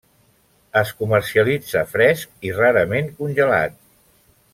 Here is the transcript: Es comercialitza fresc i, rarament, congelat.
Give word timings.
Es 0.79 0.93
comercialitza 1.01 1.83
fresc 1.91 2.31
i, 2.49 2.53
rarament, 2.61 3.13
congelat. 3.21 3.77